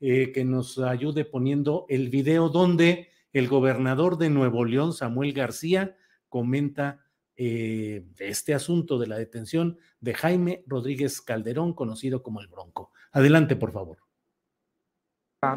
eh, 0.00 0.32
que 0.32 0.44
nos 0.44 0.78
ayude 0.78 1.24
poniendo 1.24 1.86
el 1.88 2.08
video 2.08 2.48
donde 2.48 3.08
el 3.32 3.48
gobernador 3.48 4.16
de 4.16 4.30
Nuevo 4.30 4.64
León, 4.64 4.92
Samuel 4.92 5.32
García, 5.32 5.96
comenta 6.28 7.04
eh, 7.36 8.04
este 8.18 8.54
asunto 8.54 8.98
de 8.98 9.06
la 9.06 9.16
detención 9.16 9.78
de 10.00 10.14
Jaime 10.14 10.64
Rodríguez 10.66 11.20
Calderón, 11.20 11.72
conocido 11.72 12.22
como 12.22 12.40
el 12.40 12.48
Bronco. 12.48 12.92
Adelante, 13.12 13.56
por 13.56 13.72
favor. 13.72 13.98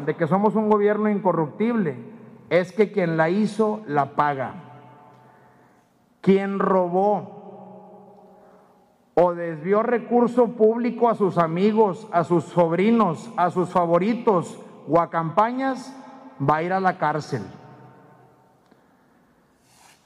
de 0.06 0.16
que 0.16 0.26
somos 0.26 0.54
un 0.54 0.68
gobierno 0.68 1.08
incorruptible 1.10 1.96
es 2.50 2.72
que 2.72 2.92
quien 2.92 3.16
la 3.16 3.30
hizo 3.30 3.82
la 3.86 4.14
paga. 4.14 4.54
Quien 6.20 6.58
robó 6.58 7.31
o 9.14 9.34
desvió 9.34 9.82
recurso 9.82 10.48
público 10.48 11.08
a 11.08 11.14
sus 11.14 11.38
amigos, 11.38 12.08
a 12.12 12.24
sus 12.24 12.44
sobrinos, 12.44 13.30
a 13.36 13.50
sus 13.50 13.68
favoritos 13.68 14.58
o 14.88 15.00
a 15.00 15.10
campañas, 15.10 15.94
va 16.40 16.56
a 16.56 16.62
ir 16.62 16.72
a 16.72 16.80
la 16.80 16.98
cárcel. 16.98 17.42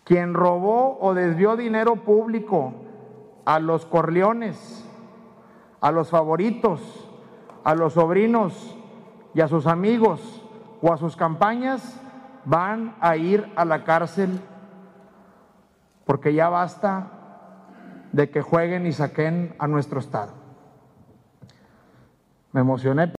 Quien 0.05 0.35
robó 0.35 0.98
o 1.01 1.15
desvió 1.15 1.57
dinero 1.57 1.97
público 1.97 2.75
a 3.45 3.59
los 3.61 3.87
corleones, 3.87 4.85
a 5.81 5.93
los 5.93 6.11
favoritos, 6.11 6.81
a 7.65 7.75
los 7.75 7.95
sobrinos 7.95 8.77
y 9.35 9.41
a 9.41 9.48
sus 9.48 9.67
amigos 9.67 10.43
o 10.83 10.93
a 10.93 10.97
sus 10.97 11.17
campañas, 11.17 12.01
van 12.45 12.95
a 13.01 13.17
ir 13.17 13.53
a 13.57 13.65
la 13.65 13.85
cárcel 13.85 14.41
porque 16.05 16.33
ya 16.33 16.48
basta 16.48 17.16
de 18.17 18.31
que 18.31 18.41
jueguen 18.41 18.87
y 18.87 18.93
saquen 18.93 19.55
a 19.59 19.69
nuestro 19.69 20.01
Estado. 20.01 20.35
Me 22.53 22.63
emocioné. 22.63 23.13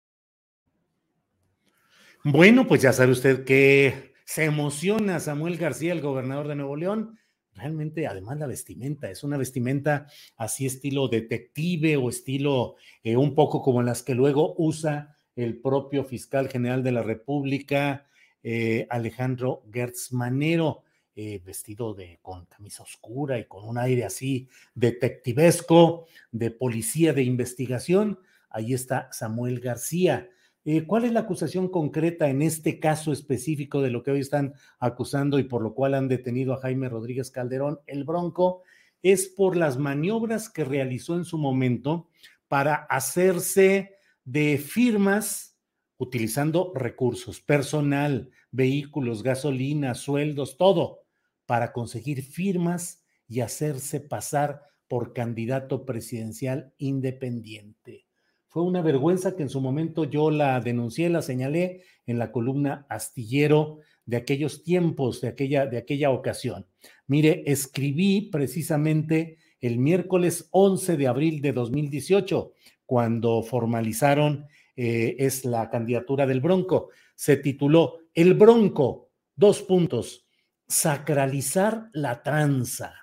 Bueno, 2.24 2.68
pues 2.68 2.82
ya 2.82 2.92
sabe 2.92 3.12
usted 3.12 3.46
que 3.46 4.16
se 4.26 4.46
emociona 4.46 5.20
Samuel 5.20 5.58
García, 5.58 5.94
el 5.94 6.02
gobernador 6.02 6.48
de 6.48 6.56
Nuevo 6.56 6.76
León. 6.76 7.20
Realmente, 7.54 8.08
además, 8.08 8.40
la 8.40 8.48
vestimenta 8.48 9.12
es 9.12 9.24
una 9.24 9.38
vestimenta 9.38 10.08
así 10.36 10.66
estilo 10.66 11.08
detective 11.10 11.96
o 11.98 12.10
estilo 12.10 12.76
eh, 13.04 13.18
un 13.18 13.36
poco 13.36 13.62
como 13.62 13.84
las 13.84 14.02
que 14.02 14.16
luego 14.16 14.56
usa 14.58 15.16
el 15.36 15.62
propio 15.62 16.06
fiscal 16.06 16.50
general 16.50 16.84
de 16.84 16.92
la 16.92 17.04
República, 17.04 18.08
eh, 18.42 18.88
Alejandro 18.90 19.64
Gertz 19.72 20.12
Manero. 20.12 20.82
Eh, 21.20 21.42
vestido 21.44 21.96
de, 21.96 22.20
con 22.22 22.46
camisa 22.46 22.84
oscura 22.84 23.40
y 23.40 23.46
con 23.46 23.68
un 23.68 23.80
aire 23.80 24.06
así 24.06 24.48
detectivesco, 24.76 26.06
de 26.32 26.52
policía 26.52 27.12
de 27.12 27.24
investigación. 27.24 28.20
Ahí 28.52 28.76
está 28.76 29.10
Samuel 29.12 29.60
García. 29.60 30.30
Eh, 30.64 30.86
¿Cuál 30.86 31.06
es 31.06 31.14
la 31.14 31.22
acusación 31.22 31.70
concreta 31.70 32.30
en 32.30 32.44
este 32.44 32.80
caso 32.80 33.12
específico 33.12 33.82
de 33.82 33.90
lo 33.90 34.04
que 34.04 34.12
hoy 34.12 34.20
están 34.20 34.54
acusando 34.78 35.40
y 35.40 35.46
por 35.46 35.64
lo 35.64 35.74
cual 35.74 35.96
han 35.96 36.08
detenido 36.08 36.54
a 36.54 36.62
Jaime 36.62 36.88
Rodríguez 36.88 37.32
Calderón, 37.32 37.80
el 37.88 38.04
Bronco? 38.04 38.62
Es 39.02 39.28
por 39.28 39.58
las 39.58 39.80
maniobras 39.80 40.52
que 40.52 40.66
realizó 40.66 41.16
en 41.16 41.26
su 41.26 41.40
momento 41.40 42.10
para 42.48 42.76
hacerse 42.76 43.96
de 44.24 44.60
firmas 44.60 45.58
utilizando 45.98 46.72
recursos, 46.76 47.42
personal, 47.42 48.30
vehículos, 48.52 49.24
gasolina, 49.24 49.96
sueldos, 49.96 50.58
todo, 50.58 51.07
para 51.48 51.74
conseguir 51.74 52.22
firmas 52.22 53.04
y 53.28 53.40
hacerse 53.40 54.00
pasar 54.00 54.62
por 54.88 55.14
candidato 55.14 55.86
presidencial 55.86 56.74
independiente. 56.78 58.06
Fue 58.48 58.64
una 58.64 58.82
vergüenza 58.82 59.36
que 59.36 59.44
en 59.44 59.50
su 59.50 59.60
momento 59.60 60.06
yo 60.06 60.32
la 60.32 60.60
denuncié, 60.62 61.10
la 61.10 61.22
señalé 61.22 61.84
en 62.06 62.20
la 62.20 62.32
columna 62.32 62.86
astillero 62.90 63.80
de 64.06 64.18
aquellos 64.18 64.64
tiempos, 64.64 65.20
de 65.22 65.28
aquella, 65.30 65.66
de 65.66 65.78
aquella 65.78 66.12
ocasión. 66.12 66.68
Mire, 67.08 67.44
escribí 67.46 68.30
precisamente 68.32 69.38
el 69.60 69.78
miércoles 69.80 70.48
11 70.52 70.98
de 70.98 71.08
abril 71.08 71.42
de 71.42 71.52
2018, 71.54 72.54
cuando 72.86 73.44
formalizaron 73.44 74.48
eh, 74.76 75.16
es 75.20 75.44
la 75.44 75.70
candidatura 75.70 76.26
del 76.26 76.40
Bronco. 76.40 76.90
Se 77.16 77.36
tituló 77.38 77.98
El 78.14 78.36
Bronco, 78.36 79.10
dos 79.36 79.62
puntos, 79.62 80.27
sacralizar 80.68 81.90
la 81.94 82.24
tranza. 82.24 82.94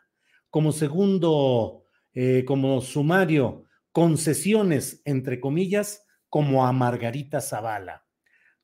Como 0.51 0.73
segundo, 0.73 1.85
eh, 2.13 2.45
como 2.47 2.81
sumario, 2.81 3.65
concesiones, 3.93 5.03
entre 5.05 5.41
comillas, 5.41 6.07
como 6.29 6.67
a 6.67 6.73
Margarita 6.73 7.41
Zavala. 7.41 8.05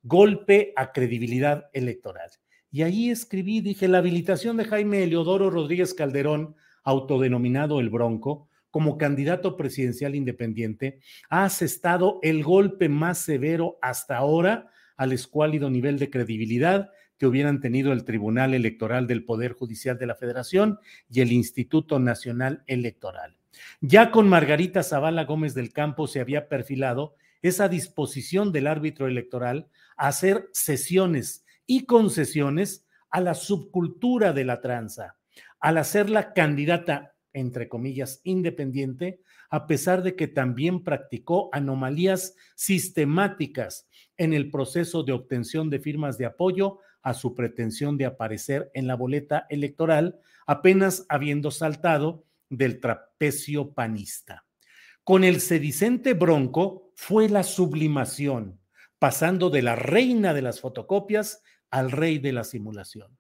Golpe 0.02 0.72
a 0.76 0.92
credibilidad 0.92 1.70
electoral. 1.72 2.30
Y 2.70 2.82
ahí 2.82 3.10
escribí, 3.10 3.60
dije, 3.60 3.88
la 3.88 3.98
habilitación 3.98 4.56
de 4.56 4.64
Jaime 4.64 5.02
Eleodoro 5.02 5.50
Rodríguez 5.50 5.92
Calderón, 5.92 6.56
autodenominado 6.84 7.80
el 7.80 7.90
Bronco, 7.90 8.48
como 8.70 8.98
candidato 8.98 9.56
presidencial 9.56 10.14
independiente, 10.14 11.00
ha 11.28 11.44
asestado 11.44 12.20
el 12.22 12.44
golpe 12.44 12.88
más 12.88 13.18
severo 13.18 13.78
hasta 13.82 14.16
ahora 14.16 14.70
al 14.96 15.12
escuálido 15.12 15.70
nivel 15.70 15.98
de 15.98 16.10
credibilidad 16.10 16.90
que 17.20 17.26
hubieran 17.26 17.60
tenido 17.60 17.92
el 17.92 18.04
Tribunal 18.04 18.54
Electoral 18.54 19.06
del 19.06 19.26
Poder 19.26 19.52
Judicial 19.52 19.98
de 19.98 20.06
la 20.06 20.14
Federación 20.14 20.78
y 21.10 21.20
el 21.20 21.32
Instituto 21.32 21.98
Nacional 21.98 22.64
Electoral. 22.66 23.36
Ya 23.82 24.10
con 24.10 24.26
Margarita 24.26 24.82
Zavala 24.82 25.26
Gómez 25.26 25.52
del 25.52 25.70
Campo 25.70 26.06
se 26.06 26.20
había 26.20 26.48
perfilado 26.48 27.14
esa 27.42 27.68
disposición 27.68 28.52
del 28.52 28.66
árbitro 28.66 29.06
electoral 29.06 29.68
a 29.98 30.08
hacer 30.08 30.48
sesiones 30.52 31.44
y 31.66 31.84
concesiones 31.84 32.86
a 33.10 33.20
la 33.20 33.34
subcultura 33.34 34.32
de 34.32 34.46
la 34.46 34.62
tranza, 34.62 35.16
al 35.60 35.76
hacerla 35.76 36.32
candidata, 36.32 37.16
entre 37.34 37.68
comillas, 37.68 38.22
independiente, 38.24 39.20
a 39.50 39.66
pesar 39.66 40.02
de 40.02 40.16
que 40.16 40.26
también 40.26 40.84
practicó 40.84 41.50
anomalías 41.52 42.34
sistemáticas 42.54 43.88
en 44.16 44.32
el 44.32 44.50
proceso 44.50 45.02
de 45.02 45.12
obtención 45.12 45.68
de 45.68 45.80
firmas 45.80 46.16
de 46.16 46.24
apoyo 46.24 46.78
a 47.02 47.14
su 47.14 47.34
pretensión 47.34 47.96
de 47.96 48.06
aparecer 48.06 48.70
en 48.74 48.86
la 48.86 48.94
boleta 48.94 49.46
electoral, 49.48 50.20
apenas 50.46 51.06
habiendo 51.08 51.50
saltado 51.50 52.24
del 52.48 52.80
trapecio 52.80 53.72
panista. 53.72 54.44
Con 55.04 55.24
el 55.24 55.40
sedicente 55.40 56.14
Bronco 56.14 56.92
fue 56.94 57.28
la 57.28 57.42
sublimación, 57.42 58.60
pasando 58.98 59.48
de 59.50 59.62
la 59.62 59.76
reina 59.76 60.34
de 60.34 60.42
las 60.42 60.60
fotocopias 60.60 61.42
al 61.70 61.90
rey 61.90 62.18
de 62.18 62.32
la 62.32 62.44
simulación. 62.44 63.16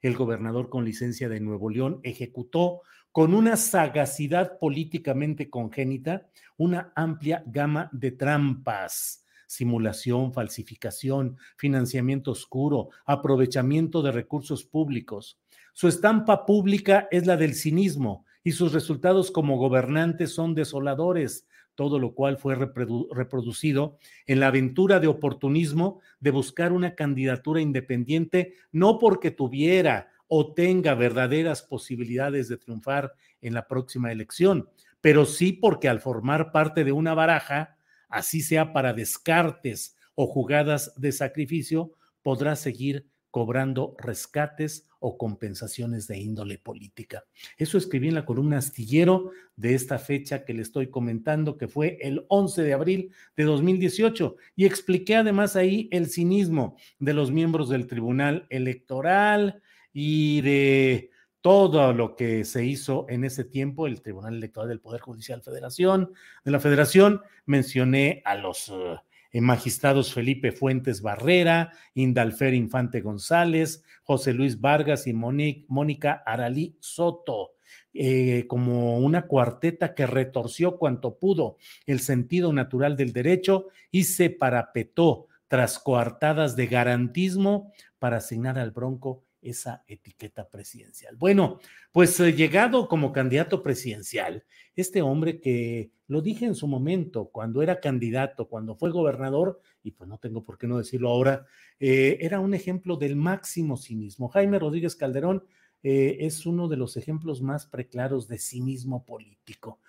El 0.00 0.16
gobernador 0.16 0.68
con 0.68 0.84
licencia 0.84 1.28
de 1.28 1.40
Nuevo 1.40 1.70
León 1.70 2.00
ejecutó 2.02 2.82
con 3.10 3.34
una 3.34 3.56
sagacidad 3.56 4.58
políticamente 4.58 5.48
congénita, 5.48 6.28
una 6.56 6.92
amplia 6.94 7.42
gama 7.46 7.88
de 7.92 8.10
trampas, 8.10 9.23
simulación, 9.54 10.32
falsificación, 10.32 11.38
financiamiento 11.56 12.32
oscuro, 12.32 12.90
aprovechamiento 13.06 14.02
de 14.02 14.10
recursos 14.10 14.64
públicos. 14.64 15.38
Su 15.72 15.88
estampa 15.88 16.44
pública 16.44 17.08
es 17.10 17.26
la 17.26 17.36
del 17.36 17.54
cinismo 17.54 18.24
y 18.42 18.52
sus 18.52 18.72
resultados 18.72 19.30
como 19.30 19.56
gobernantes 19.56 20.34
son 20.34 20.54
desoladores, 20.54 21.46
todo 21.74 21.98
lo 21.98 22.14
cual 22.14 22.36
fue 22.36 22.54
reproducido 22.54 23.98
en 24.26 24.40
la 24.40 24.48
aventura 24.48 25.00
de 25.00 25.06
oportunismo 25.06 26.00
de 26.20 26.30
buscar 26.30 26.72
una 26.72 26.94
candidatura 26.94 27.60
independiente, 27.60 28.54
no 28.70 28.98
porque 28.98 29.30
tuviera 29.30 30.10
o 30.26 30.52
tenga 30.52 30.94
verdaderas 30.94 31.62
posibilidades 31.62 32.48
de 32.48 32.56
triunfar 32.56 33.14
en 33.40 33.54
la 33.54 33.66
próxima 33.66 34.10
elección, 34.10 34.68
pero 35.00 35.26
sí 35.26 35.52
porque 35.52 35.88
al 35.88 36.00
formar 36.00 36.50
parte 36.50 36.82
de 36.82 36.92
una 36.92 37.14
baraja, 37.14 37.73
así 38.14 38.40
sea 38.40 38.72
para 38.72 38.92
descartes 38.92 39.96
o 40.14 40.26
jugadas 40.26 40.94
de 40.96 41.10
sacrificio, 41.10 41.92
podrá 42.22 42.54
seguir 42.54 43.06
cobrando 43.32 43.96
rescates 43.98 44.86
o 45.00 45.18
compensaciones 45.18 46.06
de 46.06 46.18
índole 46.18 46.56
política. 46.56 47.24
Eso 47.58 47.76
escribí 47.76 48.06
en 48.06 48.14
la 48.14 48.24
columna 48.24 48.58
astillero 48.58 49.32
de 49.56 49.74
esta 49.74 49.98
fecha 49.98 50.44
que 50.44 50.54
le 50.54 50.62
estoy 50.62 50.88
comentando, 50.90 51.58
que 51.58 51.66
fue 51.66 51.98
el 52.00 52.24
11 52.28 52.62
de 52.62 52.72
abril 52.72 53.10
de 53.36 53.42
2018, 53.42 54.36
y 54.54 54.64
expliqué 54.64 55.16
además 55.16 55.56
ahí 55.56 55.88
el 55.90 56.08
cinismo 56.08 56.76
de 57.00 57.14
los 57.14 57.32
miembros 57.32 57.68
del 57.68 57.88
Tribunal 57.88 58.46
Electoral 58.48 59.60
y 59.92 60.40
de 60.42 61.10
todo 61.44 61.92
lo 61.92 62.16
que 62.16 62.42
se 62.46 62.64
hizo 62.64 63.04
en 63.10 63.22
ese 63.22 63.44
tiempo, 63.44 63.86
el 63.86 64.00
Tribunal 64.00 64.36
Electoral 64.36 64.70
del 64.70 64.80
Poder 64.80 65.02
Judicial 65.02 65.42
Federación, 65.42 66.14
de 66.42 66.50
la 66.50 66.58
Federación, 66.58 67.20
mencioné 67.44 68.22
a 68.24 68.34
los... 68.34 68.70
Uh, 68.70 68.96
eh, 69.30 69.40
magistrados 69.40 70.14
Felipe 70.14 70.52
Fuentes 70.52 71.02
Barrera, 71.02 71.72
Indalfer 71.94 72.54
Infante 72.54 73.00
González, 73.00 73.82
José 74.04 74.32
Luis 74.32 74.60
Vargas 74.60 75.08
y 75.08 75.12
Mónica 75.12 76.22
Aralí 76.24 76.76
Soto. 76.78 77.50
Eh, 77.92 78.46
como 78.46 78.98
una 78.98 79.26
cuarteta 79.26 79.92
que 79.94 80.06
retorció 80.06 80.78
cuanto 80.78 81.18
pudo 81.18 81.56
el 81.84 81.98
sentido 81.98 82.52
natural 82.52 82.96
del 82.96 83.12
derecho 83.12 83.66
y 83.90 84.04
se 84.04 84.30
parapetó 84.30 85.26
tras 85.48 85.80
coartadas 85.80 86.54
de 86.54 86.68
garantismo 86.68 87.72
para 87.98 88.18
asignar 88.18 88.56
al 88.56 88.70
Bronco 88.70 89.24
esa 89.44 89.84
etiqueta 89.86 90.48
presidencial. 90.48 91.16
Bueno, 91.16 91.60
pues 91.92 92.18
eh, 92.20 92.32
llegado 92.32 92.88
como 92.88 93.12
candidato 93.12 93.62
presidencial, 93.62 94.44
este 94.74 95.02
hombre 95.02 95.40
que 95.40 95.92
lo 96.06 96.20
dije 96.20 96.44
en 96.46 96.54
su 96.54 96.66
momento, 96.66 97.30
cuando 97.30 97.62
era 97.62 97.80
candidato, 97.80 98.48
cuando 98.48 98.74
fue 98.74 98.90
gobernador, 98.90 99.60
y 99.82 99.92
pues 99.92 100.08
no 100.08 100.18
tengo 100.18 100.44
por 100.44 100.58
qué 100.58 100.66
no 100.66 100.78
decirlo 100.78 101.10
ahora, 101.10 101.46
eh, 101.78 102.18
era 102.20 102.40
un 102.40 102.54
ejemplo 102.54 102.96
del 102.96 103.16
máximo 103.16 103.76
cinismo. 103.76 104.28
Jaime 104.28 104.58
Rodríguez 104.58 104.96
Calderón 104.96 105.44
eh, 105.82 106.18
es 106.20 106.46
uno 106.46 106.68
de 106.68 106.76
los 106.76 106.96
ejemplos 106.96 107.42
más 107.42 107.66
preclaros 107.66 108.26
de 108.28 108.38
cinismo 108.38 109.04
político. 109.04 109.80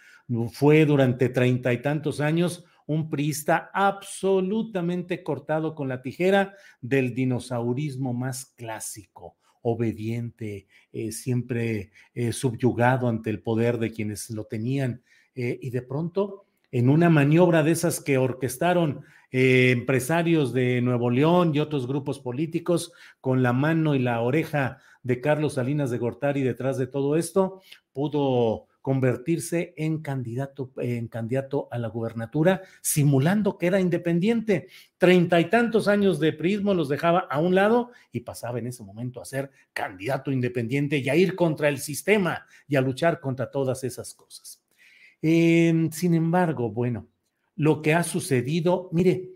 Fue 0.51 0.85
durante 0.85 1.29
treinta 1.29 1.71
y 1.71 1.81
tantos 1.81 2.19
años 2.19 2.65
un 2.87 3.09
priista 3.09 3.71
absolutamente 3.73 5.23
cortado 5.23 5.75
con 5.75 5.87
la 5.87 6.01
tijera 6.01 6.55
del 6.81 7.13
dinosaurismo 7.13 8.13
más 8.13 8.45
clásico 8.45 9.37
obediente, 9.65 10.67
eh, 10.93 11.11
siempre 11.11 11.89
eh, 12.13 12.31
subyugado 12.31 13.07
ante 13.07 13.31
el 13.31 13.41
poder 13.41 13.79
de 13.79 13.91
quienes 13.91 14.29
lo 14.29 14.45
tenían. 14.45 15.01
Eh, 15.33 15.57
y 15.59 15.71
de 15.71 15.81
pronto, 15.81 16.45
en 16.71 16.87
una 16.87 17.09
maniobra 17.09 17.63
de 17.63 17.71
esas 17.71 17.99
que 17.99 18.17
orquestaron 18.17 19.01
empresarios 19.31 20.53
de 20.53 20.81
Nuevo 20.81 21.09
León 21.09 21.53
y 21.53 21.59
otros 21.59 21.87
grupos 21.87 22.19
políticos, 22.19 22.93
con 23.19 23.43
la 23.43 23.51
mano 23.51 23.95
y 23.95 23.99
la 23.99 24.21
oreja 24.21 24.77
de 25.03 25.19
Carlos 25.19 25.53
Salinas 25.55 25.89
de 25.89 25.97
Gortari 25.97 26.41
detrás 26.41 26.77
de 26.77 26.87
todo 26.87 27.17
esto, 27.17 27.61
pudo 27.91 28.67
convertirse 28.85 29.73
en 29.77 30.03
candidato, 30.03 30.71
en 30.77 31.07
candidato 31.07 31.67
a 31.71 31.79
la 31.79 31.87
gubernatura, 31.87 32.61
simulando 32.81 33.57
que 33.57 33.65
era 33.65 33.79
independiente. 33.79 34.67
Treinta 34.99 35.41
y 35.41 35.49
tantos 35.49 35.87
años 35.87 36.19
de 36.19 36.33
prismo 36.33 36.75
los 36.75 36.87
dejaba 36.87 37.21
a 37.21 37.39
un 37.39 37.55
lado 37.55 37.89
y 38.11 38.19
pasaba 38.19 38.59
en 38.59 38.67
ese 38.67 38.83
momento 38.83 39.19
a 39.19 39.25
ser 39.25 39.49
candidato 39.73 40.31
independiente 40.31 40.99
y 40.99 41.09
a 41.09 41.15
ir 41.15 41.35
contra 41.35 41.67
el 41.67 41.79
sistema 41.79 42.45
y 42.67 42.75
a 42.75 42.81
luchar 42.81 43.19
contra 43.19 43.49
todas 43.49 43.83
esas 43.83 44.13
cosas. 44.13 44.63
Em, 45.19 45.89
sin 45.91 46.13
embargo, 46.13 46.69
bueno, 46.69 47.07
lo 47.55 47.81
que 47.81 47.95
ha 47.95 48.03
sucedido, 48.03 48.89
mire, 48.91 49.31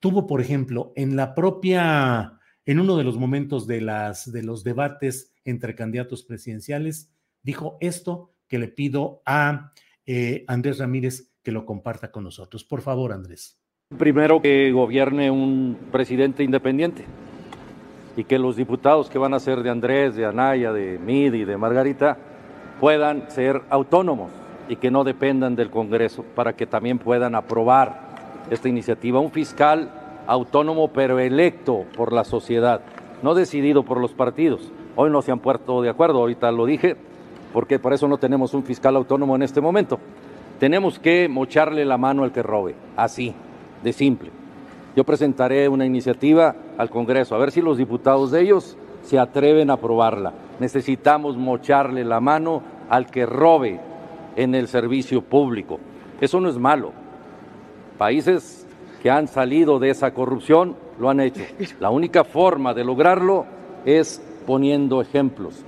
tuvo, 0.00 0.26
por 0.26 0.40
ejemplo, 0.40 0.94
en 0.96 1.14
la 1.14 1.34
propia, 1.34 2.40
en 2.64 2.80
uno 2.80 2.96
de 2.96 3.04
los 3.04 3.18
momentos 3.18 3.66
de, 3.66 3.82
las, 3.82 4.32
de 4.32 4.42
los 4.42 4.64
debates 4.64 5.34
entre 5.44 5.74
candidatos 5.74 6.22
presidenciales, 6.22 7.10
dijo 7.42 7.76
esto 7.82 8.33
que 8.48 8.58
le 8.58 8.68
pido 8.68 9.22
a 9.26 9.72
eh, 10.06 10.44
Andrés 10.48 10.78
Ramírez 10.78 11.34
que 11.42 11.52
lo 11.52 11.66
comparta 11.66 12.10
con 12.10 12.24
nosotros. 12.24 12.64
Por 12.64 12.80
favor, 12.80 13.12
Andrés. 13.12 13.60
Primero 13.98 14.40
que 14.40 14.72
gobierne 14.72 15.30
un 15.30 15.78
presidente 15.92 16.42
independiente 16.42 17.04
y 18.16 18.24
que 18.24 18.38
los 18.38 18.56
diputados 18.56 19.10
que 19.10 19.18
van 19.18 19.34
a 19.34 19.40
ser 19.40 19.62
de 19.62 19.70
Andrés, 19.70 20.16
de 20.16 20.24
Anaya, 20.24 20.72
de 20.72 20.98
Mid 20.98 21.34
y 21.34 21.44
de 21.44 21.56
Margarita 21.56 22.16
puedan 22.80 23.30
ser 23.30 23.62
autónomos 23.70 24.30
y 24.68 24.76
que 24.76 24.90
no 24.90 25.04
dependan 25.04 25.56
del 25.56 25.70
Congreso 25.70 26.24
para 26.34 26.54
que 26.54 26.66
también 26.66 26.98
puedan 26.98 27.34
aprobar 27.34 28.46
esta 28.50 28.68
iniciativa. 28.68 29.20
Un 29.20 29.30
fiscal 29.30 29.90
autónomo 30.26 30.88
pero 30.88 31.18
electo 31.18 31.84
por 31.96 32.12
la 32.12 32.24
sociedad, 32.24 32.80
no 33.22 33.34
decidido 33.34 33.84
por 33.84 34.00
los 34.00 34.12
partidos. 34.12 34.72
Hoy 34.96 35.10
no 35.10 35.22
se 35.22 35.32
han 35.32 35.40
puesto 35.40 35.82
de 35.82 35.90
acuerdo, 35.90 36.20
ahorita 36.20 36.50
lo 36.52 36.66
dije, 36.66 36.96
porque 37.54 37.78
por 37.78 37.92
eso 37.92 38.08
no 38.08 38.18
tenemos 38.18 38.52
un 38.52 38.64
fiscal 38.64 38.96
autónomo 38.96 39.36
en 39.36 39.42
este 39.42 39.60
momento. 39.60 40.00
Tenemos 40.58 40.98
que 40.98 41.28
mocharle 41.28 41.84
la 41.84 41.96
mano 41.96 42.24
al 42.24 42.32
que 42.32 42.42
robe, 42.42 42.74
así, 42.96 43.32
de 43.84 43.92
simple. 43.92 44.30
Yo 44.96 45.04
presentaré 45.04 45.68
una 45.68 45.86
iniciativa 45.86 46.56
al 46.76 46.90
Congreso, 46.90 47.36
a 47.36 47.38
ver 47.38 47.52
si 47.52 47.62
los 47.62 47.78
diputados 47.78 48.32
de 48.32 48.42
ellos 48.42 48.76
se 49.02 49.20
atreven 49.20 49.70
a 49.70 49.74
aprobarla. 49.74 50.32
Necesitamos 50.58 51.36
mocharle 51.36 52.04
la 52.04 52.18
mano 52.18 52.60
al 52.88 53.06
que 53.06 53.24
robe 53.24 53.80
en 54.34 54.56
el 54.56 54.66
servicio 54.66 55.22
público. 55.22 55.78
Eso 56.20 56.40
no 56.40 56.48
es 56.48 56.58
malo. 56.58 56.90
Países 57.98 58.66
que 59.00 59.12
han 59.12 59.28
salido 59.28 59.78
de 59.78 59.90
esa 59.90 60.12
corrupción 60.12 60.74
lo 60.98 61.08
han 61.08 61.20
hecho. 61.20 61.44
La 61.78 61.90
única 61.90 62.24
forma 62.24 62.74
de 62.74 62.84
lograrlo 62.84 63.46
es 63.84 64.20
poniendo 64.44 65.00
ejemplos. 65.00 65.64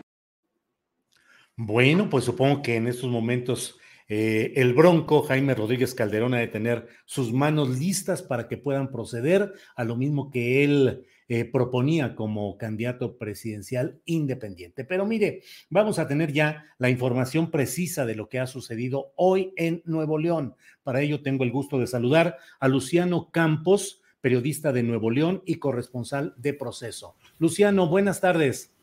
Bueno, 1.59 2.11
pues 2.11 2.25
supongo 2.25 2.61
que 2.61 2.77
en 2.77 2.87
estos 2.87 3.11
momentos 3.11 3.79
eh, 4.09 4.53
el 4.57 4.75
bronco 4.75 5.23
Jaime 5.23 5.55
Rodríguez 5.55 5.95
Calderón 5.95 6.35
ha 6.35 6.39
de 6.39 6.49
tener 6.49 6.87
sus 7.07 7.33
manos 7.33 7.79
listas 7.79 8.23
para 8.23 8.47
que 8.47 8.59
puedan 8.59 8.93
proceder 8.93 9.55
a 9.75 9.85
lo 9.85 9.97
mismo 9.97 10.31
que 10.31 10.65
él 10.65 11.07
eh, 11.29 11.47
proponía 11.47 12.15
como 12.15 12.59
candidato 12.59 13.17
presidencial 13.17 14.03
independiente. 14.05 14.85
Pero 14.85 15.07
mire, 15.07 15.45
vamos 15.71 15.99
a 15.99 16.07
tener 16.07 16.31
ya 16.31 16.67
la 16.77 16.91
información 16.91 17.51
precisa 17.51 18.05
de 18.05 18.17
lo 18.17 18.29
que 18.29 18.39
ha 18.39 18.47
sucedido 18.47 19.15
hoy 19.17 19.55
en 19.57 19.81
Nuevo 19.87 20.19
León. 20.19 20.57
Para 20.83 21.01
ello 21.01 21.23
tengo 21.23 21.43
el 21.43 21.53
gusto 21.53 21.79
de 21.79 21.87
saludar 21.87 22.37
a 22.61 22.69
Luciano 22.69 23.31
Campos, 23.31 24.03
periodista 24.21 24.73
de 24.73 24.83
Nuevo 24.83 25.11
León 25.11 25.43
y 25.47 25.55
corresponsal 25.55 26.35
de 26.37 26.53
proceso. 26.53 27.17
Luciano, 27.39 27.89
buenas 27.89 28.21
tardes. 28.21 28.76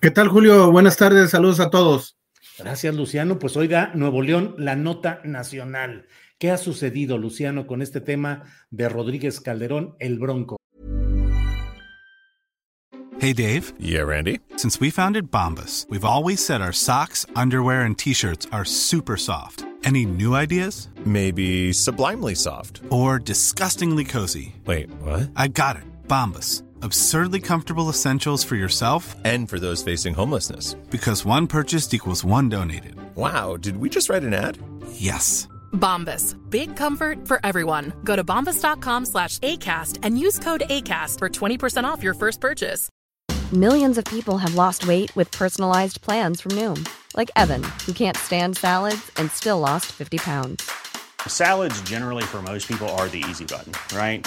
¿Qué 0.00 0.10
tal, 0.10 0.28
Julio? 0.28 0.70
Buenas 0.70 0.96
tardes, 0.96 1.30
saludos 1.30 1.60
a 1.60 1.70
todos. 1.70 2.16
Gracias, 2.58 2.94
Luciano. 2.94 3.38
Pues 3.38 3.56
hoy 3.56 3.68
da 3.68 3.92
Nuevo 3.94 4.22
León 4.22 4.54
la 4.58 4.76
nota 4.76 5.20
nacional. 5.24 6.06
¿Qué 6.38 6.50
ha 6.50 6.58
sucedido, 6.58 7.18
Luciano, 7.18 7.66
con 7.66 7.82
este 7.82 8.00
tema 8.00 8.42
de 8.70 8.88
Rodríguez 8.88 9.40
Calderón, 9.40 9.94
el 10.00 10.18
Bronco? 10.18 10.56
Hey, 13.20 13.32
Dave. 13.32 13.72
Yeah, 13.78 14.02
Randy. 14.02 14.40
Since 14.56 14.80
we 14.80 14.90
founded 14.90 15.30
Bombas, 15.30 15.86
we've 15.88 16.04
always 16.04 16.44
said 16.44 16.60
our 16.60 16.72
socks, 16.72 17.24
underwear, 17.36 17.82
and 17.82 17.96
T-shirts 17.96 18.48
are 18.50 18.64
super 18.64 19.16
soft. 19.16 19.64
Any 19.84 20.04
new 20.04 20.34
ideas? 20.34 20.88
Maybe 21.04 21.72
sublimely 21.72 22.34
soft. 22.34 22.80
Or 22.90 23.20
disgustingly 23.20 24.04
cozy. 24.04 24.56
Wait, 24.66 24.90
what? 25.00 25.30
I 25.36 25.46
got 25.48 25.76
it. 25.76 25.84
Bombas 26.08 26.62
Absurdly 26.84 27.38
comfortable 27.38 27.88
essentials 27.88 28.42
for 28.42 28.56
yourself 28.56 29.14
and 29.24 29.48
for 29.48 29.60
those 29.60 29.84
facing 29.84 30.14
homelessness. 30.14 30.74
Because 30.90 31.24
one 31.24 31.46
purchased 31.46 31.94
equals 31.94 32.24
one 32.24 32.48
donated. 32.48 32.96
Wow, 33.14 33.56
did 33.56 33.76
we 33.76 33.88
just 33.88 34.08
write 34.08 34.24
an 34.24 34.34
ad? 34.34 34.58
Yes. 34.90 35.46
Bombas. 35.72 36.34
Big 36.50 36.74
comfort 36.74 37.28
for 37.28 37.38
everyone. 37.46 37.92
Go 38.02 38.16
to 38.16 38.24
bombas.com 38.24 39.06
slash 39.06 39.38
ACAST 39.38 40.00
and 40.02 40.18
use 40.18 40.40
code 40.40 40.64
ACAST 40.68 41.18
for 41.20 41.28
20% 41.28 41.84
off 41.84 42.02
your 42.02 42.14
first 42.14 42.40
purchase. 42.40 42.90
Millions 43.52 43.96
of 43.96 44.04
people 44.06 44.38
have 44.38 44.56
lost 44.56 44.84
weight 44.84 45.14
with 45.14 45.30
personalized 45.30 46.00
plans 46.00 46.40
from 46.40 46.50
Noom 46.52 46.88
Like 47.16 47.30
Evan, 47.36 47.62
who 47.86 47.92
can't 47.92 48.16
stand 48.16 48.56
salads 48.56 49.08
and 49.18 49.30
still 49.30 49.60
lost 49.60 49.92
50 49.92 50.18
pounds. 50.18 50.68
Salads, 51.28 51.80
generally, 51.82 52.24
for 52.24 52.42
most 52.42 52.66
people, 52.66 52.88
are 52.96 53.06
the 53.08 53.22
easy 53.30 53.44
button, 53.44 53.72
right? 53.96 54.26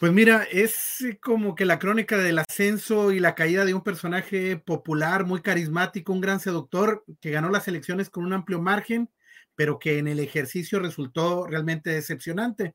Pues 0.00 0.14
mira, 0.14 0.44
es 0.50 1.04
como 1.20 1.54
que 1.54 1.66
la 1.66 1.78
crónica 1.78 2.16
del 2.16 2.38
ascenso 2.38 3.12
y 3.12 3.20
la 3.20 3.34
caída 3.34 3.66
de 3.66 3.74
un 3.74 3.82
personaje 3.82 4.56
popular, 4.56 5.26
muy 5.26 5.42
carismático, 5.42 6.14
un 6.14 6.22
gran 6.22 6.40
seductor 6.40 7.04
que 7.20 7.30
ganó 7.30 7.50
las 7.50 7.68
elecciones 7.68 8.08
con 8.08 8.24
un 8.24 8.32
amplio 8.32 8.62
margen, 8.62 9.10
pero 9.54 9.78
que 9.78 9.98
en 9.98 10.08
el 10.08 10.18
ejercicio 10.18 10.80
resultó 10.80 11.46
realmente 11.46 11.90
decepcionante. 11.90 12.74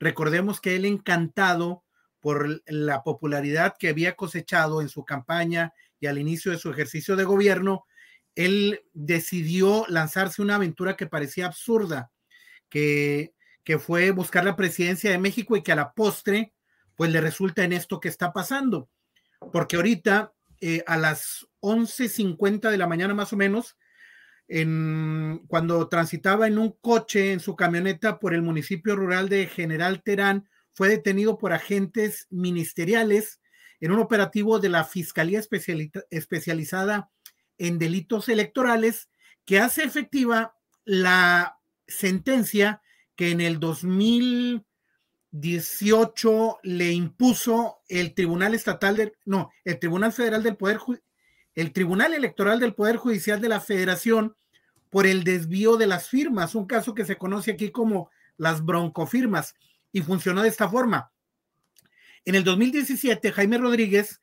Recordemos 0.00 0.58
que 0.58 0.74
él 0.74 0.86
encantado 0.86 1.84
por 2.18 2.62
la 2.64 3.02
popularidad 3.02 3.74
que 3.78 3.90
había 3.90 4.16
cosechado 4.16 4.80
en 4.80 4.88
su 4.88 5.04
campaña 5.04 5.74
y 6.00 6.06
al 6.06 6.16
inicio 6.16 6.50
de 6.50 6.56
su 6.56 6.70
ejercicio 6.70 7.14
de 7.14 7.24
gobierno, 7.24 7.84
él 8.36 8.80
decidió 8.94 9.84
lanzarse 9.90 10.40
una 10.40 10.54
aventura 10.54 10.96
que 10.96 11.06
parecía 11.06 11.44
absurda, 11.44 12.10
que, 12.70 13.34
que 13.64 13.78
fue 13.78 14.12
buscar 14.12 14.46
la 14.46 14.56
presidencia 14.56 15.10
de 15.10 15.18
México 15.18 15.58
y 15.58 15.62
que 15.62 15.72
a 15.72 15.76
la 15.76 15.92
postre 15.92 16.53
pues 16.96 17.10
le 17.10 17.20
resulta 17.20 17.64
en 17.64 17.72
esto 17.72 18.00
que 18.00 18.08
está 18.08 18.32
pasando. 18.32 18.88
Porque 19.52 19.76
ahorita 19.76 20.32
eh, 20.60 20.82
a 20.86 20.96
las 20.96 21.46
11.50 21.60 22.70
de 22.70 22.78
la 22.78 22.86
mañana 22.86 23.14
más 23.14 23.32
o 23.32 23.36
menos, 23.36 23.76
en, 24.48 25.42
cuando 25.48 25.88
transitaba 25.88 26.46
en 26.46 26.58
un 26.58 26.72
coche 26.80 27.32
en 27.32 27.40
su 27.40 27.56
camioneta 27.56 28.18
por 28.18 28.34
el 28.34 28.42
municipio 28.42 28.96
rural 28.96 29.28
de 29.28 29.46
General 29.46 30.02
Terán, 30.02 30.48
fue 30.72 30.88
detenido 30.88 31.38
por 31.38 31.52
agentes 31.52 32.26
ministeriales 32.30 33.40
en 33.80 33.92
un 33.92 33.98
operativo 34.00 34.58
de 34.58 34.68
la 34.68 34.84
Fiscalía 34.84 35.40
Especializada 36.10 37.10
en 37.58 37.78
Delitos 37.78 38.28
Electorales 38.28 39.08
que 39.44 39.60
hace 39.60 39.84
efectiva 39.84 40.56
la 40.84 41.58
sentencia 41.86 42.82
que 43.16 43.30
en 43.30 43.40
el 43.40 43.60
2000 43.60 44.64
18 45.34 46.60
le 46.62 46.92
impuso 46.92 47.80
el 47.88 48.14
Tribunal 48.14 48.54
Estatal 48.54 48.96
del, 48.96 49.14
no, 49.24 49.50
el 49.64 49.80
Tribunal 49.80 50.12
Federal 50.12 50.44
del 50.44 50.56
Poder, 50.56 50.78
el 51.56 51.72
Tribunal 51.72 52.14
Electoral 52.14 52.60
del 52.60 52.74
Poder 52.74 52.96
Judicial 52.98 53.40
de 53.40 53.48
la 53.48 53.60
Federación 53.60 54.36
por 54.90 55.08
el 55.08 55.24
desvío 55.24 55.76
de 55.76 55.88
las 55.88 56.08
firmas, 56.08 56.54
un 56.54 56.66
caso 56.66 56.94
que 56.94 57.04
se 57.04 57.16
conoce 57.16 57.50
aquí 57.50 57.72
como 57.72 58.10
las 58.36 58.64
broncofirmas, 58.64 59.56
y 59.90 60.02
funcionó 60.02 60.42
de 60.42 60.50
esta 60.50 60.68
forma. 60.68 61.10
En 62.24 62.36
el 62.36 62.44
2017, 62.44 63.32
Jaime 63.32 63.58
Rodríguez 63.58 64.20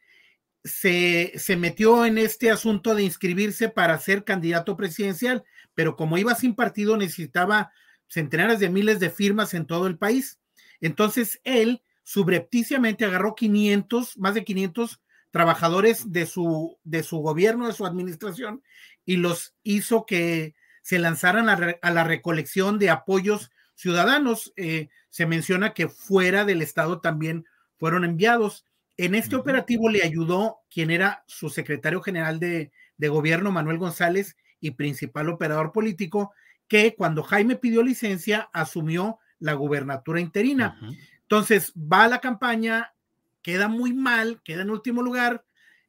se, 0.64 1.34
se 1.36 1.58
metió 1.58 2.06
en 2.06 2.20
este 2.20 2.52
asunto 2.52 2.96
de 2.96 3.04
inscribirse 3.04 3.68
para 3.68 4.00
ser 4.00 4.24
candidato 4.24 4.78
presidencial, 4.78 5.44
pero 5.76 5.98
como 5.98 6.18
iba 6.18 6.36
sin 6.36 6.56
partido, 6.56 6.96
necesitaba 6.96 7.74
centenares 8.08 8.60
de 8.62 8.70
miles 8.70 9.02
de 9.02 9.10
firmas 9.10 9.54
en 9.54 9.66
todo 9.66 9.88
el 9.88 9.98
país 9.98 10.41
entonces 10.82 11.40
él 11.44 11.82
subrepticiamente 12.04 13.06
agarró 13.06 13.36
500, 13.36 14.18
más 14.18 14.34
de 14.34 14.44
500 14.44 15.00
trabajadores 15.32 16.12
de 16.12 16.26
su, 16.26 16.78
de 16.84 17.04
su 17.04 17.20
gobierno, 17.20 17.68
de 17.68 17.74
su 17.74 17.86
administración, 17.86 18.62
y 19.06 19.18
los 19.18 19.56
hizo 19.64 20.06
que 20.06 20.56
se 20.82 21.00
lanzaran 21.00 21.48
a, 21.48 21.92
la 21.92 22.04
recolección 22.04 22.80
de 22.80 22.90
apoyos 22.90 23.52
ciudadanos. 23.76 24.52
Eh, 24.58 24.90
se 25.10 25.26
menciona 25.26 25.74
que 25.74 25.88
fuera 25.88 26.44
del 26.44 26.62
Estado 26.62 27.00
también 27.00 27.46
fueron 27.78 28.04
enviados. 28.04 28.66
En 28.98 29.16
este 29.16 29.36
operativo 29.36 29.90
le 29.90 30.04
ayudó 30.04 30.60
quien 30.70 30.92
era 30.92 31.24
su 31.28 31.50
secretario 31.50 32.02
general 32.02 32.40
de, 32.40 32.72
de 32.98 33.10
gobierno, 33.10 33.52
Manuel 33.52 33.78
González, 33.78 34.36
y 34.60 34.72
principal 34.72 35.30
operador 35.30 35.72
político, 35.72 36.34
que 36.68 36.94
cuando 36.96 37.24
Jaime 37.24 37.56
pidió 37.56 37.84
licencia 37.84 38.50
asumió 38.54 39.20
la 39.42 39.54
gubernatura 39.56 40.22
interina. 40.22 40.80
Entonces, 41.24 41.74
va 41.76 42.06
a 42.06 42.08
la 42.08 42.22
campaña, 42.22 42.94
queda 43.42 43.68
muy 43.68 43.94
mal, 43.94 44.42
queda 44.44 44.62
en 44.62 44.70
último 44.70 45.02
lugar, 45.02 45.44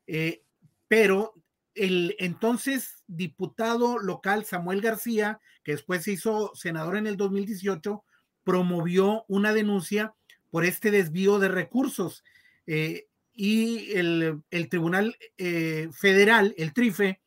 eh, 0.08 0.42
pero 0.88 1.34
el 1.74 2.16
entonces 2.18 3.04
diputado 3.06 3.98
local 3.98 4.44
Samuel 4.44 4.80
García, 4.80 5.40
que 5.62 5.72
después 5.72 6.02
se 6.02 6.12
hizo 6.12 6.52
senador 6.54 6.96
en 6.96 7.06
el 7.06 7.16
2018, 7.16 8.02
promovió 8.42 9.24
una 9.28 9.52
denuncia 9.52 10.14
por 10.50 10.64
este 10.64 10.90
desvío 10.90 11.38
de 11.38 11.48
recursos. 11.48 12.24
Eh, 12.66 13.06
y 13.34 13.92
el, 13.92 14.42
Tribunal 14.68 15.16
eh, 15.38 15.88
Federal, 15.92 16.54
el 16.56 16.72
TRIFE, 16.72 17.20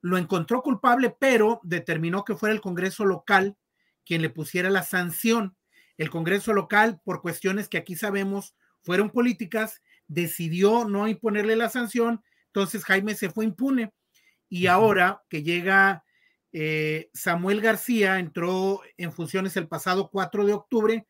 lo 0.00 0.18
encontró 0.18 0.62
culpable, 0.62 1.14
pero 1.18 1.60
determinó 1.62 2.24
que 2.24 2.36
fuera 2.36 2.54
el 2.54 2.60
Congreso 2.60 3.04
local 3.04 3.56
quien 4.04 4.22
le 4.22 4.30
pusiera 4.30 4.70
la 4.70 4.82
sanción. 4.82 5.56
El 5.96 6.10
Congreso 6.10 6.52
local, 6.52 7.00
por 7.04 7.22
cuestiones 7.22 7.68
que 7.68 7.78
aquí 7.78 7.96
sabemos 7.96 8.54
fueron 8.82 9.10
políticas, 9.10 9.82
decidió 10.06 10.84
no 10.84 11.08
imponerle 11.08 11.56
la 11.56 11.70
sanción, 11.70 12.22
entonces 12.46 12.84
Jaime 12.84 13.14
se 13.14 13.30
fue 13.30 13.44
impune. 13.44 13.92
Y 14.48 14.66
ahora 14.68 15.22
que 15.28 15.42
llega 15.42 16.04
eh, 16.56 17.10
Samuel 17.12 17.60
García, 17.60 18.20
entró 18.20 18.80
en 18.96 19.12
funciones 19.12 19.56
el 19.56 19.66
pasado 19.66 20.08
4 20.08 20.46
de 20.46 20.52
octubre, 20.52 21.08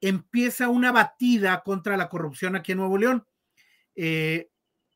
empieza 0.00 0.68
una 0.68 0.90
batida 0.90 1.62
contra 1.62 1.96
la 1.96 2.08
corrupción 2.08 2.56
aquí 2.56 2.72
en 2.72 2.78
Nuevo 2.78 2.98
León. 2.98 3.24
Eh, 3.94 4.48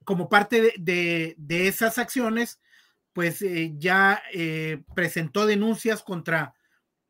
como 0.04 0.28
parte 0.28 0.74
de, 0.76 1.36
esas 1.48 1.98
acciones, 1.98 2.60
pues 3.12 3.42
eh, 3.42 3.74
ya 3.76 4.20
presentó 4.96 5.46
denuncias 5.46 6.02
contra 6.02 6.55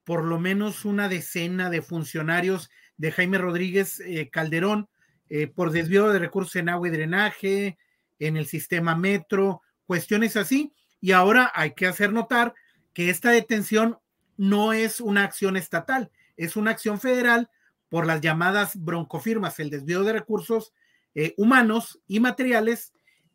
por 0.07 0.25
lo 0.25 0.39
menos 0.39 0.85
una 0.85 1.09
decena 1.09 1.69
de 1.69 1.83
funcionarios 1.83 2.71
de 2.97 3.11
Jaime 3.11 3.39
Rodríguez 3.39 3.99
eh, 3.99 4.31
Calderón 4.31 4.89
eh, 5.29 5.49
por 5.49 5.73
desvío 5.73 6.09
de 6.11 6.21
recursos 6.21 6.55
en 6.55 6.69
agua 6.69 6.87
y 6.87 6.93
drenaje, 6.93 7.77
en 8.21 8.37
el 8.37 8.47
sistema 8.47 8.95
metro, 8.95 9.63
cuestiones 9.85 10.37
así. 10.37 10.73
Y 11.01 11.11
ahora 11.11 11.51
hay 11.53 11.73
que 11.73 11.89
hacer 11.89 12.13
notar 12.13 12.55
que 12.93 13.11
esta 13.11 13.33
detención 13.33 13.99
no 14.37 14.73
es 14.73 15.01
una 15.01 15.25
acción 15.25 15.57
estatal, 15.57 16.13
es 16.37 16.57
una 16.57 16.71
acción 16.71 17.01
federal 17.01 17.51
por 17.89 18.07
las 18.07 18.21
llamadas 18.21 18.77
broncofirmas, 18.77 19.59
el 19.59 19.71
desvío 19.71 20.05
de 20.05 20.13
recursos 20.13 20.73
eh, 21.17 21.35
humanos 21.37 22.01
y 22.07 22.21
materiales 22.21 22.93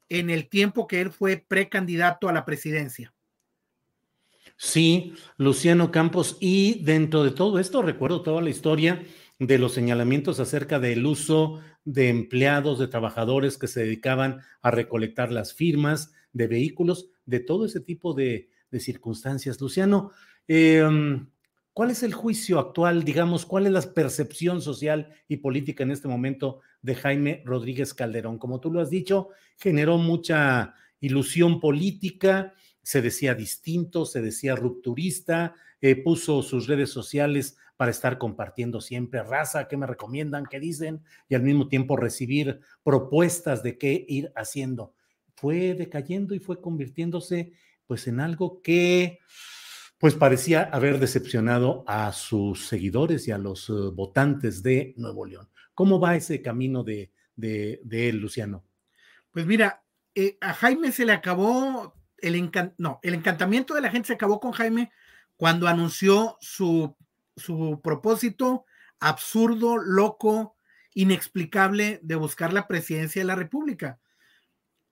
en 0.07 0.29
el 0.29 0.47
tiempo 0.47 0.87
que 0.87 1.01
él 1.01 1.11
fue 1.11 1.35
precandidato 1.45 2.29
a 2.29 2.33
la 2.33 2.45
presidencia. 2.45 3.13
Sí, 4.63 5.13
Luciano 5.37 5.91
Campos. 5.91 6.37
Y 6.39 6.83
dentro 6.83 7.23
de 7.23 7.31
todo 7.31 7.57
esto, 7.57 7.81
recuerdo 7.81 8.21
toda 8.21 8.43
la 8.43 8.51
historia 8.51 9.03
de 9.39 9.57
los 9.57 9.73
señalamientos 9.73 10.39
acerca 10.39 10.79
del 10.79 11.03
uso 11.03 11.61
de 11.83 12.09
empleados, 12.09 12.77
de 12.77 12.87
trabajadores 12.87 13.57
que 13.57 13.65
se 13.65 13.79
dedicaban 13.79 14.41
a 14.61 14.69
recolectar 14.69 15.31
las 15.31 15.55
firmas 15.55 16.13
de 16.31 16.45
vehículos, 16.45 17.09
de 17.25 17.39
todo 17.39 17.65
ese 17.65 17.79
tipo 17.79 18.13
de, 18.13 18.49
circunstancias. 18.77 19.59
Luciano, 19.59 20.11
em, 20.47 21.27
¿cuál 21.73 21.89
es 21.89 22.03
el 22.03 22.13
juicio 22.13 22.59
actual, 22.59 23.03
digamos, 23.03 23.47
cuál 23.47 23.65
es 23.65 23.73
la 23.73 23.81
percepción 23.81 24.61
social 24.61 25.09
y 25.27 25.37
política 25.37 25.81
en 25.81 25.89
este 25.89 26.07
momento 26.07 26.61
de 26.83 26.93
Jaime 26.93 27.41
Rodríguez 27.45 27.95
Calderón? 27.95 28.37
Como 28.37 28.59
tú 28.59 28.71
lo 28.71 28.79
has 28.79 28.91
dicho, 28.91 29.29
generó 29.57 29.97
mucha 29.97 30.75
ilusión 30.99 31.59
política, 31.59 32.53
se 32.83 33.01
decía 33.01 33.35
distinto, 33.35 34.05
se 34.05 34.21
decía 34.21 34.55
rupturista, 34.55 35.55
eh, 35.81 35.95
puso 35.95 36.41
sus 36.43 36.67
redes 36.67 36.91
sociales 36.91 37.57
para 37.77 37.91
estar 37.91 38.17
compartiendo 38.17 38.79
siempre 38.81 39.23
raza, 39.23 39.67
qué 39.67 39.77
me 39.77 39.87
recomiendan, 39.87 40.45
qué 40.45 40.59
dicen, 40.59 41.03
y 41.27 41.35
al 41.35 41.41
mismo 41.41 41.67
tiempo 41.67 41.97
recibir 41.97 42.59
propuestas 42.83 43.63
de 43.63 43.77
qué 43.77 44.05
ir 44.07 44.31
haciendo. 44.35 44.93
Fue 45.35 45.73
decayendo 45.73 46.35
y 46.35 46.39
fue 46.39 46.61
convirtiéndose 46.61 47.53
pues 47.87 48.07
en 48.07 48.19
algo 48.19 48.61
que 48.61 49.19
pues 49.97 50.15
parecía 50.15 50.63
haber 50.63 50.99
decepcionado 50.99 51.83
a 51.87 52.11
sus 52.11 52.67
seguidores 52.67 53.27
y 53.27 53.31
a 53.31 53.37
los 53.37 53.69
eh, 53.69 53.73
votantes 53.93 54.63
de 54.63 54.93
Nuevo 54.97 55.25
León. 55.25 55.49
¿Cómo 55.75 55.99
va 55.99 56.15
ese 56.15 56.41
camino 56.41 56.83
de, 56.83 57.11
de, 57.35 57.79
él, 58.09 58.17
Luciano? 58.17 58.63
Pues 59.31 59.45
mira, 59.45 59.83
eh, 60.15 60.37
a 60.41 60.53
Jaime 60.53 60.91
se 60.91 61.05
le 61.05 61.13
acabó 61.13 61.93
el, 62.21 62.51
no, 62.77 62.99
el 63.03 63.13
encantamiento 63.13 63.73
de 63.73 63.81
la 63.81 63.91
gente 63.91 64.07
se 64.07 64.13
acabó 64.13 64.39
con 64.39 64.51
Jaime 64.51 64.91
cuando 65.35 65.67
anunció 65.67 66.37
su, 66.39 66.95
su 67.35 67.81
propósito 67.83 68.65
absurdo, 68.99 69.77
loco 69.77 70.55
inexplicable 70.93 71.99
de 72.03 72.15
buscar 72.15 72.53
la 72.53 72.67
presidencia 72.67 73.21
de 73.21 73.25
la 73.27 73.35
República. 73.35 73.99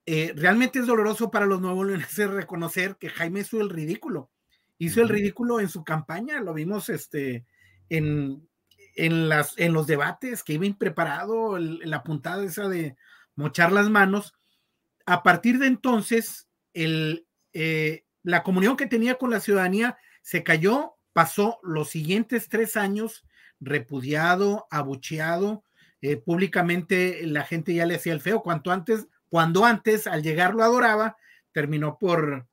Eh, 0.06 0.34
realmente 0.36 0.80
es 0.80 0.88
doloroso 0.88 1.30
para 1.30 1.46
los 1.46 1.62
nuevos 1.62 1.86
leoneses 1.86 2.30
reconocer 2.32 2.98
que 2.98 3.10
Jaime 3.10 3.42
hizo 3.42 3.62
el 3.62 3.70
ridículo. 3.70 4.32
Hizo 4.80 5.02
el 5.02 5.10
ridículo 5.10 5.60
en 5.60 5.70
su 5.70 5.84
campaña, 5.84 6.40
lo 6.40 6.54
vimos 6.54 6.90
este, 6.90 7.46
en, 7.90 8.48
en, 8.96 9.30
las, 9.30 9.54
en 9.58 9.74
los 9.74 9.86
debates, 9.88 10.44
que 10.44 10.54
iba 10.54 10.66
impreparado, 10.66 11.60
la 11.60 12.02
puntada 12.02 12.44
esa 12.44 12.68
de 12.68 12.96
mochar 13.36 13.72
las 13.72 13.90
manos. 13.90 14.34
A 15.06 15.22
partir 15.22 15.60
de 15.60 15.68
entonces, 15.68 16.49
el, 16.84 17.28
eh, 17.54 18.06
la 18.24 18.44
comunión 18.44 18.78
que 18.78 18.88
tenía 18.88 19.16
con 19.16 19.30
la 19.30 19.40
ciudadanía 19.40 19.98
se 20.22 20.44
cayó, 20.44 20.96
pasó 21.14 21.60
los 21.64 21.90
siguientes 21.90 22.50
tres 22.50 22.78
años 22.78 23.26
repudiado, 23.60 24.68
abucheado, 24.70 25.64
eh, 26.02 26.18
públicamente 26.18 27.26
la 27.26 27.44
gente 27.44 27.74
ya 27.74 27.86
le 27.86 27.96
hacía 27.96 28.14
el 28.14 28.22
feo, 28.22 28.42
cuanto 28.42 28.72
antes, 28.72 29.08
cuando 29.30 29.66
antes 29.66 30.08
al 30.08 30.24
llegar 30.24 30.56
lo 30.56 30.64
adoraba, 30.64 31.18
terminó 31.52 31.98
por, 31.98 32.48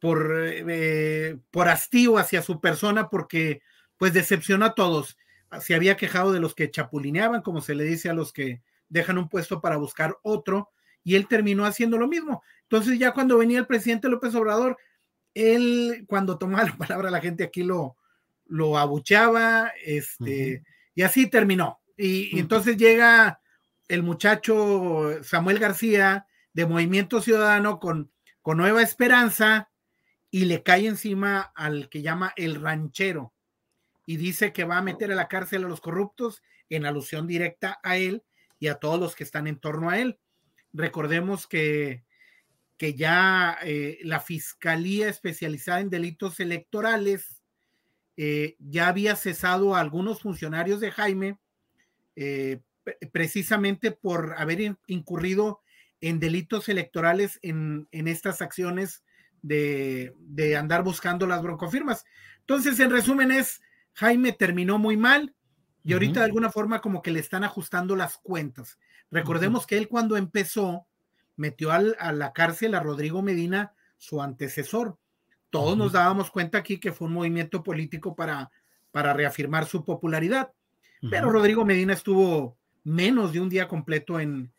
por, 0.00 0.32
eh, 0.34 1.38
por 1.50 1.68
hastío 1.68 2.18
hacia 2.18 2.42
su 2.42 2.60
persona 2.60 3.08
porque 3.08 3.62
pues 3.96 4.12
decepcionó 4.12 4.66
a 4.66 4.74
todos. 4.74 5.16
Se 5.60 5.74
había 5.74 5.96
quejado 5.96 6.32
de 6.32 6.40
los 6.40 6.54
que 6.54 6.70
chapulineaban, 6.70 7.42
como 7.42 7.60
se 7.60 7.74
le 7.74 7.84
dice 7.84 8.10
a 8.10 8.14
los 8.14 8.32
que 8.32 8.62
dejan 8.88 9.18
un 9.18 9.28
puesto 9.28 9.60
para 9.60 9.76
buscar 9.76 10.16
otro, 10.22 10.70
y 11.06 11.14
él 11.14 11.28
terminó 11.28 11.64
haciendo 11.64 11.98
lo 11.98 12.08
mismo. 12.08 12.42
Entonces 12.62 12.98
ya 12.98 13.12
cuando 13.12 13.38
venía 13.38 13.60
el 13.60 13.68
presidente 13.68 14.08
López 14.08 14.34
Obrador, 14.34 14.76
él 15.34 16.04
cuando 16.08 16.36
tomaba 16.36 16.64
la 16.64 16.76
palabra 16.76 17.12
la 17.12 17.20
gente 17.20 17.44
aquí 17.44 17.62
lo, 17.62 17.96
lo 18.46 18.76
abuchaba, 18.76 19.70
este, 19.84 20.64
y 20.96 21.02
así 21.02 21.30
terminó. 21.30 21.78
Y, 21.96 22.40
entonces 22.40 22.76
llega 22.76 23.40
el 23.86 24.02
muchacho 24.02 25.22
Samuel 25.22 25.60
García 25.60 26.26
de 26.52 26.66
Movimiento 26.66 27.22
Ciudadano 27.22 27.78
con, 27.78 28.10
con 28.42 28.56
Nueva 28.56 28.82
Esperanza 28.82 29.70
y 30.28 30.46
le 30.46 30.64
cae 30.64 30.88
encima 30.88 31.52
al 31.54 31.88
que 31.88 32.02
llama 32.02 32.32
el 32.34 32.60
ranchero 32.60 33.32
y 34.06 34.16
dice 34.16 34.52
que 34.52 34.64
va 34.64 34.78
a 34.78 34.82
meter 34.82 35.12
a 35.12 35.14
la 35.14 35.28
cárcel 35.28 35.66
a 35.66 35.68
los 35.68 35.80
corruptos 35.80 36.42
en 36.68 36.84
alusión 36.84 37.28
directa 37.28 37.78
a 37.84 37.96
él 37.96 38.24
y 38.58 38.66
a 38.66 38.74
todos 38.74 38.98
los 38.98 39.14
que 39.14 39.22
están 39.22 39.46
en 39.46 39.60
torno 39.60 39.88
a 39.88 40.00
él. 40.00 40.18
Recordemos 40.76 41.46
que, 41.46 42.04
que 42.76 42.94
ya 42.94 43.58
eh, 43.62 43.98
la 44.02 44.20
Fiscalía 44.20 45.08
especializada 45.08 45.80
en 45.80 45.90
delitos 45.90 46.38
electorales 46.40 47.42
eh, 48.18 48.56
ya 48.58 48.88
había 48.88 49.16
cesado 49.16 49.74
a 49.74 49.80
algunos 49.80 50.20
funcionarios 50.20 50.80
de 50.80 50.90
Jaime 50.90 51.38
eh, 52.14 52.60
precisamente 53.12 53.90
por 53.90 54.34
haber 54.38 54.76
incurrido 54.86 55.60
en 56.00 56.20
delitos 56.20 56.68
electorales 56.68 57.38
en, 57.42 57.88
estas 57.90 58.42
acciones 58.42 59.02
de, 59.42 60.14
andar 60.58 60.82
buscando 60.82 61.26
las 61.26 61.42
broncofirmas. 61.42 62.04
Entonces, 62.40 62.78
en 62.80 62.90
resumen, 62.90 63.32
es 63.32 63.60
Jaime 63.94 64.32
terminó 64.32 64.78
muy 64.78 64.96
mal 64.96 65.34
y 65.84 65.94
ahorita 65.94 66.20
de 66.20 66.26
alguna 66.26 66.50
forma 66.50 66.80
como 66.80 67.02
que 67.02 67.10
le 67.10 67.20
están 67.20 67.44
ajustando 67.44 67.96
las 67.96 68.18
cuentas. 68.18 68.78
Recordemos 69.16 69.66
que 69.66 69.78
él 69.78 69.88
cuando 69.88 70.18
empezó 70.18 70.86
metió 71.36 71.72
a 71.72 72.12
la 72.12 72.32
cárcel 72.34 72.74
a 72.74 72.80
Rodrigo 72.80 73.22
Medina, 73.22 73.72
su 73.96 74.20
antecesor. 74.20 74.98
Todos 75.48 75.76
nos 75.76 75.92
dábamos 75.92 76.30
cuenta 76.30 76.58
aquí 76.58 76.78
que 76.78 76.92
fue 76.92 77.08
un 77.08 77.14
movimiento 77.14 77.62
político 77.62 78.14
para, 78.14 78.50
para 78.90 79.14
reafirmar 79.14 79.64
su 79.64 79.84
popularidad. 79.84 80.52
Pero 81.10 81.30
Rodrigo 81.30 81.64
Medina 81.64 81.94
estuvo 81.94 82.58
menos 82.84 83.32
de 83.32 83.40
un 83.40 83.48
día 83.48 83.68
completo 83.68 84.20
en, 84.20 84.52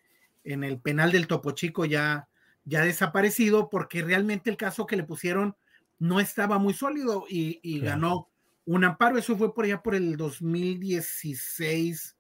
en 0.44 0.64
el 0.64 0.80
penal 0.80 1.12
del 1.12 1.28
Topo 1.28 1.52
Chico 1.52 1.86
ya, 1.86 2.28
ya 2.66 2.82
desaparecido 2.82 3.70
porque 3.70 4.02
realmente 4.02 4.50
el 4.50 4.58
caso 4.58 4.88
que 4.88 4.98
le 4.98 5.04
pusieron 5.04 5.56
no 6.00 6.20
estaba 6.20 6.58
muy 6.58 6.74
sólido 6.74 7.26
y, 7.30 7.80
ganó 7.80 8.30
un 8.66 8.84
amparo. 8.84 9.20
Eso 9.20 9.38
fue 9.38 9.54
por 9.54 9.66
allá 9.66 9.84
por 9.84 9.96
el 9.96 10.18
2016, 10.18 12.17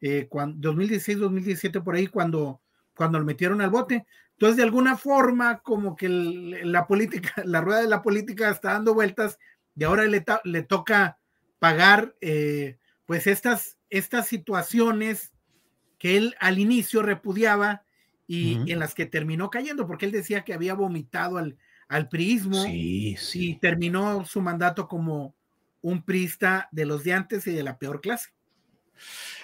eh, 0.00 0.28
2016-2017 0.30 1.82
por 1.82 1.94
ahí 1.94 2.06
cuando, 2.06 2.60
cuando 2.94 3.18
lo 3.18 3.24
metieron 3.24 3.60
al 3.60 3.70
bote. 3.70 4.06
Entonces, 4.32 4.56
de 4.56 4.62
alguna 4.62 4.96
forma, 4.96 5.60
como 5.60 5.96
que 5.96 6.08
la 6.08 6.86
política, 6.86 7.34
la 7.44 7.60
rueda 7.60 7.82
de 7.82 7.88
la 7.88 8.02
política 8.02 8.50
está 8.50 8.72
dando 8.72 8.94
vueltas 8.94 9.38
y 9.76 9.84
ahora 9.84 10.04
le, 10.04 10.24
le 10.44 10.62
toca 10.62 11.18
pagar 11.58 12.14
eh, 12.20 12.78
pues 13.06 13.26
estas, 13.26 13.78
estas 13.88 14.26
situaciones 14.26 15.32
que 15.98 16.16
él 16.16 16.34
al 16.40 16.58
inicio 16.58 17.02
repudiaba 17.02 17.84
y 18.26 18.70
en 18.70 18.78
las 18.78 18.94
que 18.94 19.06
terminó 19.06 19.50
cayendo, 19.50 19.88
porque 19.88 20.06
él 20.06 20.12
decía 20.12 20.44
que 20.44 20.54
había 20.54 20.74
vomitado 20.74 21.36
al, 21.36 21.58
al 21.88 22.08
priismo 22.08 22.64
y 22.68 23.58
terminó 23.60 24.24
su 24.24 24.40
mandato 24.40 24.86
como 24.86 25.34
un 25.82 26.04
priista 26.04 26.68
de 26.70 26.86
los 26.86 27.02
de 27.02 27.12
antes 27.12 27.46
y 27.48 27.52
de 27.52 27.64
la 27.64 27.76
peor 27.76 28.00
clase. 28.00 28.30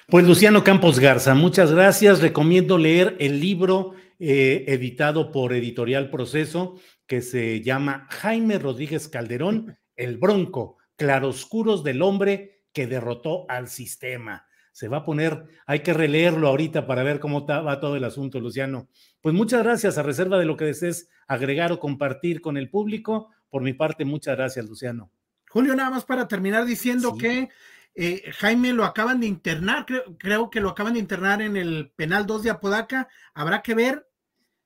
Pues 0.08 0.24
Luciano 0.24 0.62
Campos 0.62 1.00
Garza, 1.00 1.34
muchas 1.34 1.72
gracias. 1.72 2.20
Recomiendo 2.20 2.78
leer 2.78 3.16
el 3.18 3.40
libro 3.40 3.94
eh, 4.20 4.64
editado 4.68 5.32
por 5.32 5.52
Editorial 5.52 6.10
Proceso 6.10 6.78
que 7.08 7.22
se 7.22 7.60
llama 7.60 8.06
Jaime 8.10 8.60
Rodríguez 8.60 9.08
Calderón, 9.08 9.76
El 9.96 10.16
Bronco, 10.16 10.76
Claroscuros 10.94 11.82
del 11.82 12.02
Hombre 12.02 12.62
que 12.72 12.86
derrotó 12.86 13.46
al 13.48 13.66
sistema. 13.66 14.46
Se 14.70 14.86
va 14.86 14.98
a 14.98 15.04
poner, 15.04 15.44
hay 15.66 15.80
que 15.80 15.92
releerlo 15.92 16.46
ahorita 16.46 16.86
para 16.86 17.02
ver 17.02 17.18
cómo 17.18 17.44
va 17.44 17.80
todo 17.80 17.96
el 17.96 18.04
asunto, 18.04 18.38
Luciano. 18.38 18.88
Pues 19.20 19.34
muchas 19.34 19.64
gracias, 19.64 19.98
a 19.98 20.04
reserva 20.04 20.38
de 20.38 20.44
lo 20.44 20.56
que 20.56 20.66
desees 20.66 21.08
agregar 21.26 21.72
o 21.72 21.80
compartir 21.80 22.40
con 22.40 22.56
el 22.56 22.70
público. 22.70 23.30
Por 23.50 23.62
mi 23.62 23.72
parte, 23.72 24.04
muchas 24.04 24.36
gracias, 24.36 24.66
Luciano. 24.66 25.10
Julio, 25.48 25.74
nada 25.74 25.90
más 25.90 26.04
para 26.04 26.28
terminar 26.28 26.64
diciendo 26.64 27.16
que 27.16 27.48
eh, 27.96 28.30
Jaime 28.32 28.74
lo 28.74 28.84
acaban 28.84 29.20
de 29.20 29.26
internar, 29.26 29.86
creo, 29.86 30.18
creo, 30.18 30.50
que 30.50 30.60
lo 30.60 30.68
acaban 30.68 30.92
de 30.92 30.98
internar 30.98 31.40
en 31.40 31.56
el 31.56 31.92
penal 31.96 32.26
2 32.26 32.42
de 32.42 32.50
Apodaca. 32.50 33.08
Habrá 33.32 33.62
que 33.62 33.74
ver 33.74 34.06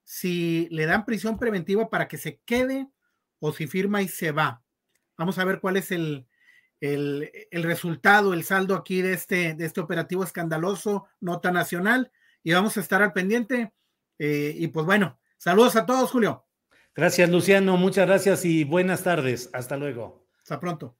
si 0.02 0.68
le 0.72 0.86
dan 0.86 1.04
prisión 1.04 1.38
preventiva 1.38 1.88
para 1.88 2.08
que 2.08 2.18
se 2.18 2.40
quede 2.44 2.88
o 3.38 3.52
si 3.52 3.68
firma 3.68 4.02
y 4.02 4.08
se 4.08 4.32
va. 4.32 4.64
Vamos 5.16 5.38
a 5.38 5.44
ver 5.44 5.60
cuál 5.60 5.76
es 5.76 5.92
el, 5.92 6.26
el, 6.80 7.62
resultado, 7.62 8.34
el 8.34 8.42
saldo 8.42 8.74
aquí 8.74 9.02
de 9.02 9.12
este, 9.12 9.54
de 9.54 9.64
este 9.64 9.80
operativo 9.80 10.24
escandaloso, 10.24 11.06
nota 11.20 11.52
nacional, 11.52 12.10
y 12.42 12.52
vamos 12.52 12.76
a 12.76 12.80
estar 12.80 13.00
al 13.02 13.12
pendiente. 13.12 13.72
Eh, 14.18 14.54
y 14.56 14.66
pues 14.68 14.86
bueno, 14.86 15.20
saludos 15.38 15.76
a 15.76 15.86
todos, 15.86 16.10
Julio. 16.10 16.46
Gracias, 16.94 17.30
Luciano, 17.30 17.76
muchas 17.76 18.06
gracias 18.06 18.44
y 18.44 18.64
buenas 18.64 19.04
tardes. 19.04 19.50
Hasta 19.52 19.76
luego. 19.76 20.26
Hasta 20.42 20.58
pronto. 20.58 20.99